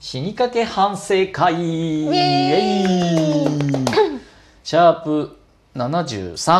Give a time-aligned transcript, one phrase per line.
[0.00, 1.54] 死にかけ反省会。
[1.54, 4.20] イエーイ。
[4.62, 5.36] シャープ
[5.74, 6.52] 73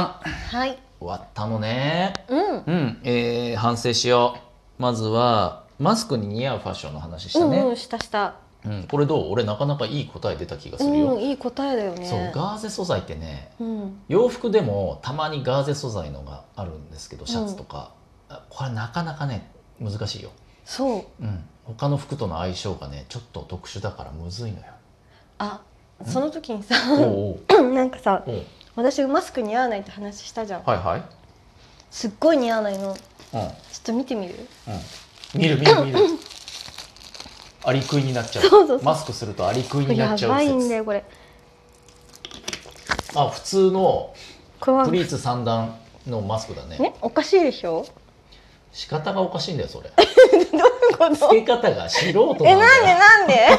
[0.51, 0.79] はい。
[0.99, 2.15] 終わったのね。
[2.29, 2.57] うん。
[2.67, 4.37] うん、えー反省しよ
[4.79, 4.83] う。
[4.83, 8.35] まずはマスクに似合うファッションの話したね、うんうんしたした。
[8.65, 8.85] うん。
[8.91, 9.31] これどう？
[9.31, 12.07] 俺なかなかいい答え出た気がすうるよ、んいい答えだよね。
[12.07, 14.01] そうガーゼ素材ってねうん。
[14.09, 17.93] 洋服でもたまにガーゼ素材のがあるんですけどシャツとか、
[18.29, 19.49] あこれなかなかね
[19.81, 20.31] 難しいよ、
[20.69, 21.25] そう。
[21.25, 24.65] うん、他の服との相性がねちょっと特殊だからむずいのよ。
[25.39, 25.63] あ
[26.07, 26.75] その時にさ
[27.63, 28.23] なんかさ
[28.77, 30.63] 私マスク似合わないって話したじゃん。
[30.65, 31.03] はいはい。
[31.91, 32.95] すっごい似合わないの。
[32.95, 34.35] ちょうんっと見てみる？
[35.35, 35.41] うん。
[35.41, 35.99] 見る見る見る。
[37.65, 38.45] アリクイになっちゃう。
[38.45, 38.83] そうそうそう。
[38.83, 41.03] マスクするとアリクイになやっちゃうばいん説だよこれ。
[43.17, 44.13] あ普通の
[44.61, 45.75] プリーツ三段
[46.07, 46.79] のマスクだね。
[46.79, 47.87] ねおかしいでしょ？
[48.73, 49.91] 仕方がおかしいんだよそれ
[50.53, 51.17] どういうこと？
[51.17, 53.35] つけ方が素人なんだえよなんでなんで？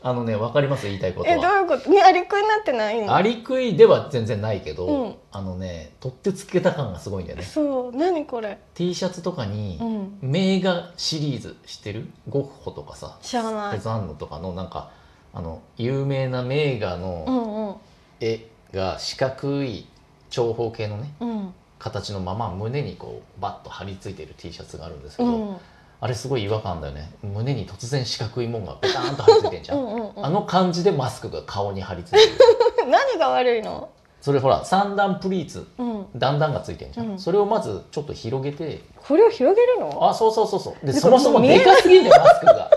[0.00, 0.86] あのねわかります？
[0.86, 1.90] 言いたいことえどうはいうこと？
[1.90, 3.14] ねアリクイになってないの。
[3.14, 5.14] アリクイでは全然ないけど、うん。
[5.32, 7.44] あのね取ってつけた感がすごいんだよね。
[7.44, 7.96] そう。
[7.96, 10.18] 何これ？T シャツとかにうん。
[10.22, 12.08] 名画シリーズ知ってる？
[12.28, 13.18] ゴッホとかさ。
[13.20, 13.76] 知らない。
[13.76, 14.90] セザンヌとかのなんか
[15.34, 17.80] あの有名な名画うの
[18.20, 19.86] 絵が四角い
[20.30, 25.56] 長方形のねうん形のまま胸にこうバッと貼り付いてる T シャツがあるんですけど、うん。
[26.00, 27.10] あれすごい違和感だよね。
[27.22, 32.34] 胸に突然四角いもんがベターンと貼り付いてんじゃん、うんあの感じでマスクが顔に貼り付いてる。
[32.90, 33.88] 何が悪いの？
[34.20, 36.06] それほら三段プリーツうん。
[36.16, 37.18] 段々がついてんじゃん、うん。
[37.18, 38.82] それをまずちょっと広げて。
[39.06, 40.08] これを広げるの？
[40.08, 42.70] あそうそうそうそうでそもそもでかすぎんだよマスクが。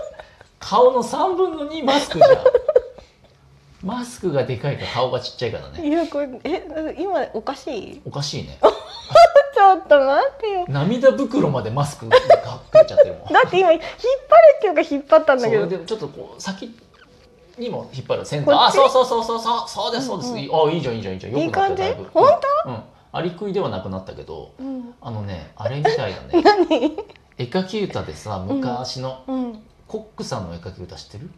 [0.58, 2.30] 顔の3分の2マスクじゃん
[3.82, 5.88] マスクがでかいか顔がちっちゃいからね。
[5.88, 8.00] いやこれえ今おかしい？
[8.04, 8.58] おかしいね。
[9.54, 10.48] ちょっと待って。
[10.50, 12.22] よ涙袋までマスクが隠
[12.74, 13.32] れちゃってるもん。
[13.32, 13.90] だって今引っ張る
[14.58, 15.62] っていうか引っ張ったんだそけど。
[15.64, 16.74] れでちょっとこう先
[17.58, 19.68] にも引っ張る先端あそうそうそうそうそう。
[19.68, 20.38] そうですそうです、うん。
[20.38, 21.32] うんあいいじゃんいいじゃんいいじゃん。
[21.32, 22.08] よくなっただいぶ。
[22.12, 22.24] 本
[22.66, 24.94] うん、うん、アリクイではなくなったけどうん。
[25.00, 26.42] あのねあれみたいだね。
[26.42, 26.96] 何？
[27.38, 29.62] 絵描き歌でさ昔のうん。
[29.88, 31.30] コックさんの絵描き歌知ってる？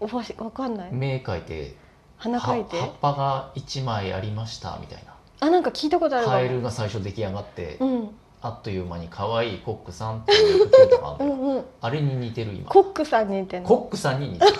[0.00, 0.92] おわしわかんない？
[0.92, 1.74] 目描いて
[2.18, 2.76] 鼻描いて？
[2.78, 5.14] は葉っぱが1枚ありましたみたいな。
[5.40, 6.32] あなんか聞いたことあるわ。
[6.34, 8.10] カエルが最初出来上がって、うん。
[8.42, 11.64] あっという間に可愛いコックさんっていう絵描き歌があるうんんうん。
[11.80, 12.70] あれに似てる今。
[12.70, 13.68] コックさんに似てんの？
[13.68, 14.52] コックさんに似てる。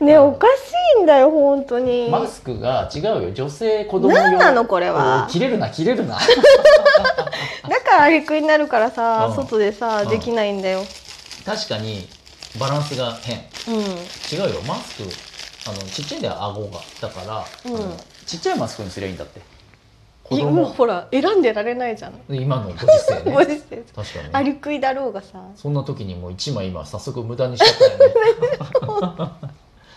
[0.04, 2.08] ねおかしいんだよ本当に。
[2.10, 3.32] マスクが違うよ。
[3.32, 4.22] 女性子供用。
[4.22, 5.26] 何なのこれは？
[5.30, 6.18] 切れるな切れるな。
[7.68, 9.34] だからアリクイになるからさうん。
[9.36, 10.08] 外でさうん。
[10.10, 10.80] できないんだよ。
[11.44, 12.08] 確かに
[12.58, 13.38] バランスが変。
[13.68, 13.82] うん。
[13.82, 14.62] 違うよ。
[14.66, 16.80] マスクあのちっちゃいんだよ顎が。
[17.00, 17.96] だから、うん。
[18.26, 19.40] ちっちゃいマスクにすりゃいいんだって。
[20.24, 20.64] 子供。
[20.66, 22.14] ほら選んでられないじゃん。
[22.28, 23.32] 今のご時世ね。
[23.34, 23.84] ご時世。
[23.94, 24.30] 確かにね。
[24.32, 25.44] アリクイだろうがさ。
[25.56, 28.14] そんな時にもう1枚今早速無駄にしちゃったよね。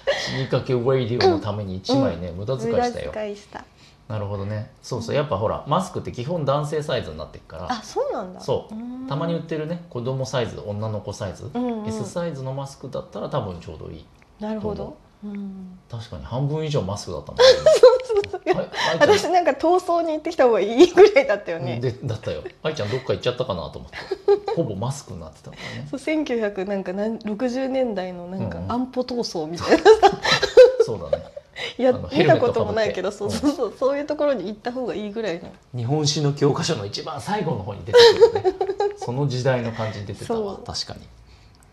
[0.20, 3.12] 死にかけウェイディオのために1枚ね、無駄遣い無駄したよ。
[3.12, 3.64] 遣いした
[4.10, 4.72] なるほどね。
[4.82, 5.16] そうそう。
[5.16, 7.68] やっぱほらマスクって基本男性サイズになってるから。
[7.72, 8.42] あそうなんだ。
[8.42, 9.08] そう。
[9.08, 9.86] たまに売ってるね。
[9.92, 11.88] 子供サイズ女の子サイズ、うんうん。
[11.88, 14.06] S サイズのマスクだったら多分ちょうどいい
[14.40, 14.76] なるほど。
[14.76, 15.80] どうん。
[15.92, 17.46] 確かに半分以上マスクだったもんね。
[18.56, 19.10] はい愛ちゃん。
[19.18, 21.80] 私なんか逃走に行ってきた方がいいぐらいだったよね。
[21.80, 22.42] でだったよ。
[22.64, 23.98] 愛ちゃんどっか行っちゃったかなと思って。
[24.58, 25.88] ほぼマスクになってたからね。
[25.88, 28.72] そう1960なんか何60年代のなんかうんうん。
[28.72, 29.84] 安保闘争みたいな
[30.84, 31.39] そうだね
[31.78, 35.52] いや見たこともないけどそうそうそうそういうところに行った方がいいぐらいの。
[35.76, 38.00] 日本史の教科書の一番最後の方に出て
[38.32, 38.56] くるね。
[38.98, 40.60] その時代の感じに出てたわ。
[40.66, 41.02] 確かに。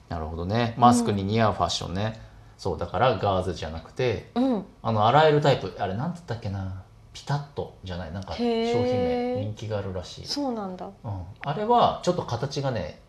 [0.08, 0.74] なるほどね。
[0.76, 2.20] マスクに似合うファッションね、
[2.58, 4.64] そうだからガーゼじゃなくてうん。
[4.82, 6.82] あの洗えるタイプあれなんて言ったっけな。
[7.12, 8.12] ピタッとじゃない。
[8.12, 9.36] なんか商品名。
[9.41, 10.86] 人気があるらしい、そうなんだ。
[10.86, 13.00] うん、あれはちょっと形がね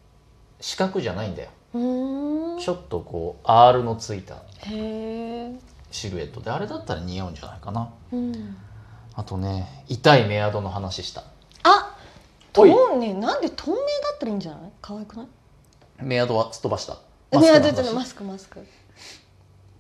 [0.62, 1.50] 四角じゃないんだよ。
[2.60, 4.36] ちょっとこう R のついた。
[4.36, 4.40] へ
[4.72, 5.52] え
[5.92, 6.42] シルエット。
[6.42, 7.90] であれだったら似合うんじゃないかな。
[8.12, 8.58] うん。
[9.16, 11.24] あとね痛いメアドの話した。
[11.64, 11.96] あ
[12.56, 13.82] おい透ねなんで透明だ
[14.16, 14.72] ったらいいんじゃない？
[14.82, 15.28] 可愛くない？
[16.02, 16.94] メアドはすっ飛ばした。
[16.94, 17.00] ね
[17.34, 17.74] あの話。
[17.74, 18.66] ちょっとマスクマスク。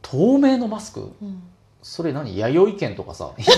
[0.01, 1.11] 透明のマスク？
[1.21, 1.43] うん。
[1.81, 2.37] それ何？
[2.37, 3.55] 弥生県とかさ 飲食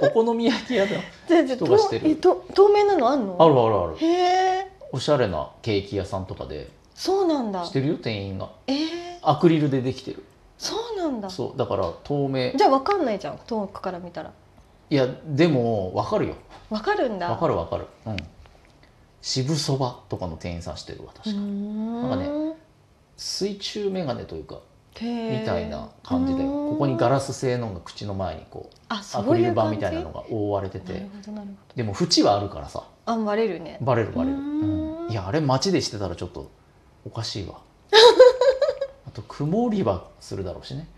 [0.00, 0.90] 店お好み焼き屋だ
[1.28, 2.16] じゃあじゃあ人がしてる。
[2.16, 3.36] 透明なのあんの？
[3.38, 3.96] あるあるある。
[3.98, 4.70] へえ。
[4.92, 6.70] おしゃれなケーキ屋さんとかで。
[6.94, 7.64] そうなんだ。
[7.64, 8.50] してるよ店員が。
[8.68, 8.84] えー、
[9.22, 10.24] アクリルでできてる
[10.64, 11.28] そうなんだ。
[11.28, 12.52] そうだから透明。
[12.56, 14.32] じゃあわかんないじゃん遠くから見たら。
[14.90, 16.34] いやでも分かるよ。
[16.70, 17.28] わかるんだ。
[17.28, 17.86] 分かる分かる。
[18.06, 18.16] うん。
[19.20, 21.04] 渋そばとかの店員さんしてる？
[21.04, 22.56] わ確か、なんかね
[23.16, 24.60] 水中眼鏡というか
[25.00, 31.06] みたいな感じでここにガラス製のが口の前にこうアクリル板みたいなのが覆われてて。
[31.76, 32.84] でも縁はあるからさ。
[33.06, 33.78] どあバレるね。
[33.80, 35.10] バレるバレる、うん。
[35.10, 36.50] いやあれ街でしてたらちょっと
[37.04, 37.60] おかしいわ
[39.22, 40.88] 曇りはするだろうしね、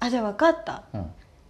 [0.00, 0.82] あじゃあ分かった。
[0.94, 1.02] うん、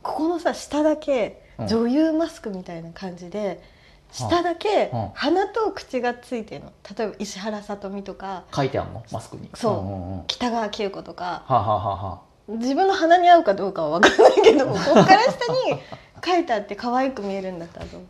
[0.03, 1.67] ここのさ下だけうん。
[1.69, 3.63] 女優マスクみたいな感じで、
[4.11, 5.09] 下だけうん。
[5.15, 6.73] 鼻と口がついてるの。
[6.97, 8.45] 例えば石原さとみとか。
[8.55, 9.03] 書いてあんの？
[9.13, 9.51] マスクに。
[9.55, 9.73] そう。
[9.75, 11.45] んんうん、は北川景子とか。
[11.49, 12.15] あ、はあはあは
[12.49, 15.79] あ、自分の鼻に合うかどうかは分からないけど ここから下に
[16.25, 18.03] 書いてあって可愛く見えるんだったらどう？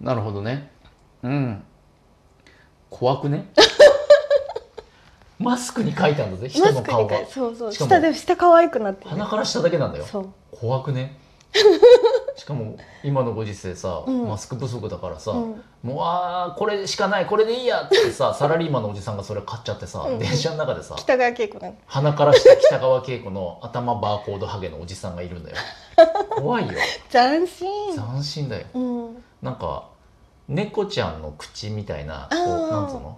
[0.00, 0.70] なるほどね。
[1.22, 1.62] うん。
[2.88, 3.48] 怖くね？
[5.40, 7.16] マスクに書いてあるんだぜ人の顔が。
[7.26, 7.72] そうそう。
[7.72, 9.10] 下で下可愛くなってる。
[9.10, 10.04] 鼻から下だけなんだよ。
[10.52, 11.18] 怖くね。
[12.36, 14.28] しかも今のご時世さ、うん。
[14.28, 15.62] マスク不足だからさ、うん。
[15.82, 20.18] もうあーこれしかないこれでいいやってさ サラリーマンのおじさんがそれ買っちゃってさ、うん。
[20.18, 25.56] 電車の中でさ北川景子なの鼻から下北川景子の頭バーコードハゲのおじさんがいるんだよ。
[26.36, 26.74] 怖いよ。
[27.10, 27.94] 斬新。
[27.94, 28.66] 斬新だよ。
[28.74, 29.24] うん。
[29.42, 29.84] なんか
[30.48, 33.16] 猫ちゃんの口みたいなこうなんつうの？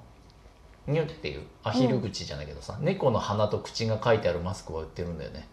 [0.87, 1.43] ニュっていう？
[1.65, 5.49] アヒル口じゃないけどさ、猫の鼻と口が書いてあるマスクは売ってるんだよね。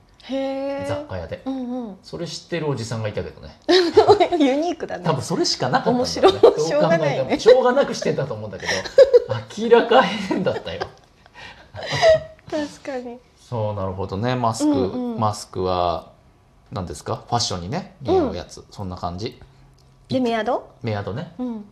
[0.87, 1.41] 雑貨屋で。
[1.45, 1.97] うんうん。
[2.03, 3.59] それ知ってるおじさんがいたけどね。
[4.37, 5.03] ユニークだね。
[5.03, 6.33] 多分それしかなかったんだ面白い。
[6.33, 6.67] どう考えても。
[6.67, 7.39] しょうがないね。
[7.39, 8.71] しょうがなくしてたと思うんだけど
[9.57, 10.87] 明らか変だったよ。
[12.49, 13.17] 確かに。
[13.39, 14.35] そうなるほどね。
[14.35, 15.19] マスク、うんうん。
[15.19, 16.11] マスクは
[16.71, 17.23] 何ですか？
[17.27, 19.41] ファッションにね似合うやつ、そんな感じ。
[20.09, 20.69] でメアド？
[20.83, 21.33] メアドね。
[21.39, 21.65] うん。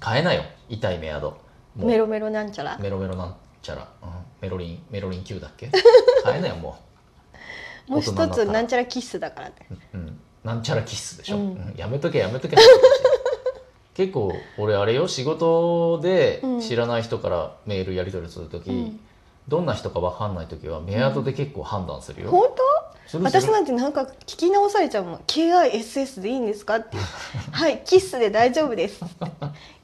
[0.00, 0.42] 買えなよ。
[0.68, 1.36] 痛いメアド
[1.76, 2.78] メロメロなんちゃら。
[2.78, 4.10] メロメロなんちゃら、うん、
[4.40, 5.70] メロリンメロリン Q だっけ？
[6.22, 6.76] 買えなよも
[7.88, 9.54] もう一つなんちゃらキッスだからね。
[9.70, 11.42] う、うん、なんちゃらキッスでしょ、うん。
[11.42, 11.74] うん。
[11.76, 12.56] やめとけやめとけ。
[13.94, 16.60] 結構俺あれよ仕事でうん。
[16.60, 19.00] 知らない人からメールやり取りする時、うん。
[19.48, 22.71] どんな人か分かんない時はメアドで結構判断するよ、本するする当？
[23.12, 25.16] 私なんてなんか聞き直されちゃうもん。
[25.26, 26.96] KISS でいいんですかって。
[27.52, 29.04] はいキッスで大丈夫です。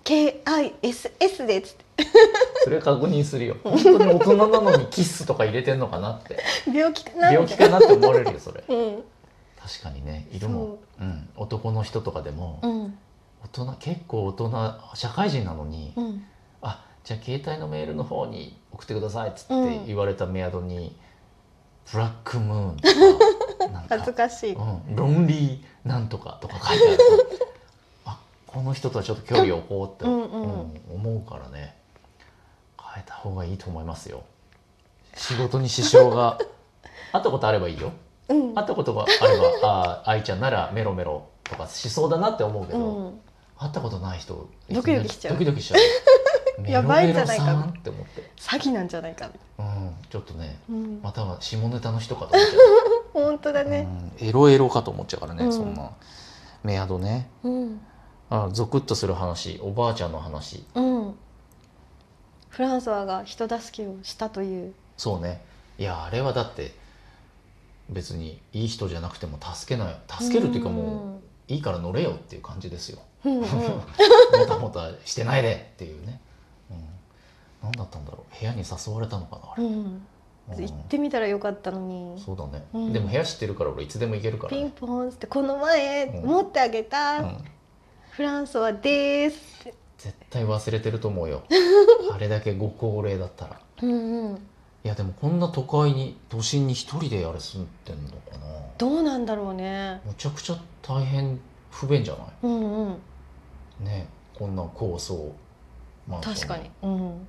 [0.04, 1.84] KISS でっつって。
[2.64, 3.56] それ確認するよ。
[3.62, 6.38] 本当に大人なのにキッスとか入れてんのかなって。
[6.66, 8.62] 病気かな病気かなって思われるよそれ。
[8.68, 9.04] うん。
[9.60, 12.98] 確かにねいるもん、うん、男の人とかでも、うん。
[13.44, 16.24] 大人結構大人社会人なのに、うん。
[16.62, 19.86] あじゃあ携帯のメールの方に送ってくださいっつってうん。
[19.86, 20.96] 言われたメアドに
[21.92, 22.88] 「ブラックムーン」と
[23.68, 24.52] か恥ずかかしい。
[24.54, 27.02] うん「ロンリーなんとか」とか書いてあると
[28.04, 30.42] あこの人とはちょっと距離を置こうって、うんうん。
[30.42, 31.76] うん思うからね。
[32.94, 34.22] 変えた方がいいと思いますよ。
[35.14, 36.38] 仕事に支障が
[37.12, 37.92] あったことあればいいよ。
[38.28, 38.58] うん。
[38.58, 43.20] あったことがあればああ愛ちゃんならメロメロとかしそうだなって思うけど、うん。
[43.58, 45.34] 会ったことない人ドキドキしちゃう。
[45.34, 45.80] ドキドキしちゃう
[46.66, 51.00] やばいんじゃないかって思って、詐欺なんじゃないかうん、ちょっとねうん。
[51.02, 52.58] または下ネタの人かと思っちゃ
[53.12, 53.88] 本当だう、ね。
[54.20, 55.52] うん、エロエロかと思っちゃうからね、うん。
[55.52, 55.90] そんな。
[56.62, 57.30] メアドね。
[57.42, 57.80] うん。
[58.30, 60.64] あゾクッとする話おばあちゃんの話。
[60.74, 61.14] うん。
[62.48, 64.74] フランソワが人助けをしたという。
[64.96, 65.42] そうね。
[65.78, 66.74] いやあれはだって
[67.88, 72.98] 別にいい人じゃなくても助けない助けるっていうかもういいから乗れよっていう感じですよ。
[73.24, 73.42] うんうん。
[73.46, 73.48] も
[74.46, 76.18] たもたしてないでっていうね、うん、
[77.62, 78.38] 何だったんだろう？
[78.38, 79.72] 部屋に誘われたのかなあれ、うん。
[80.50, 80.64] うん。
[80.64, 82.20] 行ってみたらよかったのに。
[82.20, 82.92] そうだね、うん。
[82.92, 86.26] でも部屋知ってるから俺いつでも行けるから、ピンねポンってこの前うん。
[86.26, 87.44] 持ってあげた、うん、
[88.10, 89.74] フランソワですって。
[89.98, 91.42] 絶対忘れてると思うよ。
[92.12, 93.60] あれだけご高齢だったら。
[93.82, 94.34] うんうん。
[94.84, 98.46] いやでもこんな都会に都心に一人であれ住んでんのかな。
[98.78, 100.00] どうなんだろうね。
[100.06, 102.98] むちゃくちゃ大変不便じゃなうんうん。
[103.82, 104.06] いね
[104.38, 105.32] こんな高層
[106.06, 106.34] マンション。
[106.34, 107.28] 確かに、うん、うん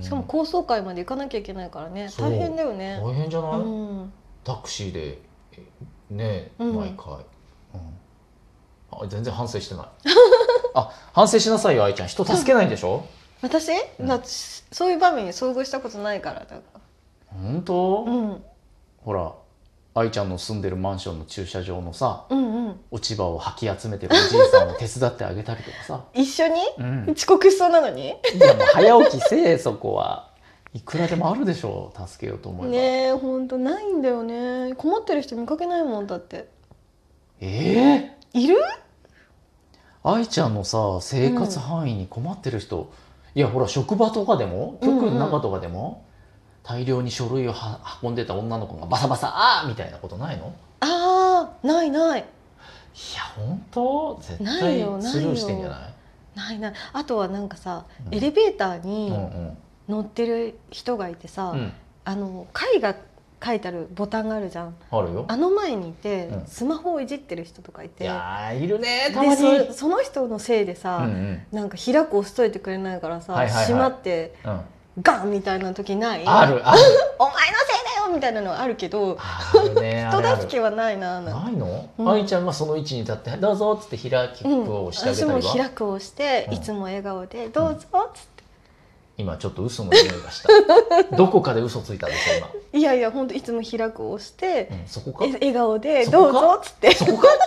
[0.00, 2.08] しかも高層階まで行かなきゃいけないからね。
[2.18, 3.00] 大変だよね。
[3.02, 3.62] 大変じゃない、う
[4.04, 4.12] ん。
[4.44, 5.18] タクシーで
[5.52, 5.66] え
[6.10, 6.76] ねうん。
[6.76, 7.14] 毎回、
[7.74, 7.98] うん。
[8.92, 9.86] あ全然反省してない。
[10.74, 12.08] あ反省しなさいよ愛ちゃん。
[12.08, 13.04] 人助けないんでしょ？
[13.42, 14.20] 私、うん。
[14.72, 16.62] そういう場面に遭遇したことないからだか
[17.32, 18.44] 本当、ら、うん、
[19.04, 19.32] ほら
[19.98, 22.80] 愛ちゃんの住んでるマンションの駐車場のさうんうん。
[22.90, 26.54] 落ち葉を吐き集めてるおじいさんを手伝ってあげたりとかさ、一緒に？
[26.78, 28.08] うん、遅刻しそうなのに？
[28.08, 30.30] いやもう早起きせえそこは
[30.74, 32.08] いくらでもあるでしょう。
[32.08, 32.78] 助けようと思えば、ね
[33.08, 34.74] えほんとないんだよね。
[34.76, 36.48] 困ってる人見かけないもんだって。
[37.40, 38.38] ええ？
[38.38, 38.56] いる？
[40.04, 42.92] 愛ちゃんのさ生活範囲に困ってる人、
[43.34, 44.78] いやほら職場とかでも？
[44.80, 45.00] うんうん。
[45.00, 46.04] 局の中とかでも、
[46.68, 50.54] 大量に書類をは運んでた女の子がバサバサあーみたいなことないの？
[50.80, 52.20] あーないない。
[52.20, 52.24] い
[53.16, 54.18] や本当？
[54.20, 55.94] 絶ない対よないよスルーしてんじゃない？
[56.36, 56.74] ないない。
[56.92, 58.14] あとはなんかさ、うん。
[58.14, 59.58] エレベーターうにんうん。
[59.88, 61.72] 乗ってる人がいてさ、うん。
[62.04, 62.46] あの
[62.76, 62.94] 絵が
[63.42, 64.74] 書いてあるボタンがあるじゃん。
[64.90, 65.24] あるよ。
[65.26, 66.46] あの前にいて、うん。
[66.46, 71.42] スマホをいじってる人とかいいてやーいるねたまでにそその人のせいでさ、うんうん。
[71.50, 73.64] なんか開く押しといてくれないからさ、はいはいはい。
[73.64, 74.60] 閉まってうん
[75.02, 76.22] ガンみたいな時ない？
[76.26, 76.82] あるある。
[77.18, 82.10] お前のせいだよみたいなのはあるけどあるねあ人助けはないなないの、うん。
[82.10, 86.54] 愛ちゃんがその位置に立って「どうぞ」っつって開きうんをしてあげ私もたりは、開くをして、うん。
[86.54, 87.78] いつも笑顔で「どうぞ」
[88.08, 88.42] っつって、
[89.18, 90.48] 今ちょっと嘘の匂いがした。
[91.16, 92.36] どこかで嘘ついたでしょ
[92.72, 95.24] 今、いやいや本当いつも開くを押してう、ん、そこか？
[95.26, 96.32] え笑顔で「そこか？
[96.32, 96.94] どうぞ」っつって。
[96.94, 97.28] そこか？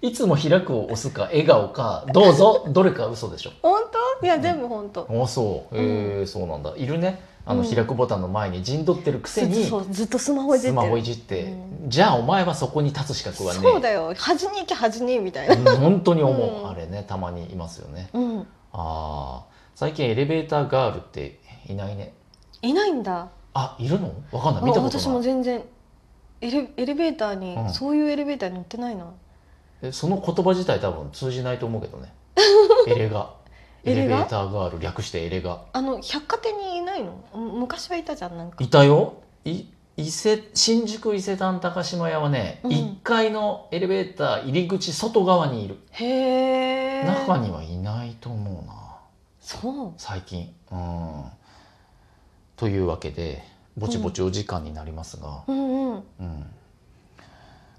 [0.00, 3.50] いつも開くを押すか笑顔かどうぞどれか嘘でしょ。
[3.62, 3.97] 本当？
[4.22, 5.76] いや全部本当、あそう。
[5.76, 6.72] へえ、そうなんだ。
[6.76, 7.20] いるね。
[7.44, 7.74] あのうん。
[7.74, 10.76] 開くボタンの前に陣取ってるくせにそうずっとスマホいじって。
[10.76, 14.12] るスマホいじって、うじゃあお前はそこに立つ資格はねそうだよ。
[14.14, 16.68] 端に行け端にみたいな、うん本当に思う、うん。
[16.68, 18.10] あれねたまにいますよね。
[18.12, 19.44] うん、ああ
[19.74, 22.12] 最近エレベーターガールっていないね。
[22.60, 23.28] いないんだ。
[23.54, 24.12] あいるの？
[24.32, 24.64] わかんない。
[24.64, 25.14] 見たこと私ない。
[25.14, 25.62] も全然
[26.40, 27.70] エレエレベーターに、うん。
[27.70, 29.06] そういうエレベーターに乗ってないな
[29.80, 32.12] えその言葉自体多分通じないと思うけどね。
[32.86, 33.30] エレガ
[33.88, 35.62] エエレベーターガール略してエレガ。
[35.72, 37.24] あの百貨店にいないの？
[37.34, 38.56] む昔はいたじゃんなんか。
[38.62, 39.14] いたよ。
[39.44, 39.64] い
[39.96, 42.70] 伊勢新宿伊勢丹高島屋はね、うん。
[42.70, 45.76] 1階のエレベーター入り口外側にいる。
[45.90, 47.04] へえ。
[47.04, 48.74] 中にはいないと思うな。
[49.40, 49.92] そう。
[49.96, 50.54] 最近。
[50.70, 51.24] うん。
[52.56, 53.42] というわけで
[53.76, 55.94] ぼちぼちお時間になりますが、うんうん。
[55.94, 56.46] うん。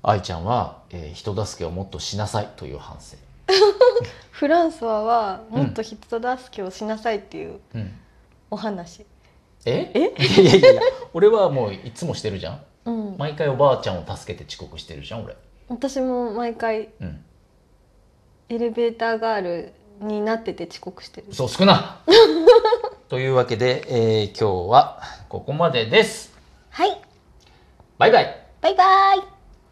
[0.01, 3.17] 愛ちゃんは、えー人助けをもっとしなさいという反省、
[4.31, 7.93] フランスははもっと人助けをしなさいっていううん、
[8.51, 9.05] お話、
[9.65, 9.91] え？
[9.93, 9.99] え？
[10.23, 10.81] いやいやいや
[11.13, 12.63] 俺はもういつもしてるじゃん。
[12.85, 15.35] うん、毎回おばあちゃんを助けて遅刻してるじゃん俺、
[15.67, 17.23] 私も毎回うん、
[18.47, 21.27] エレベーターガールになってて遅刻してる。
[21.29, 21.99] 嘘少な。
[23.09, 26.33] というわけで、えー今日はここまでです。
[26.69, 27.01] はい。
[27.97, 28.45] バイバイ。
[28.61, 29.38] バイバイ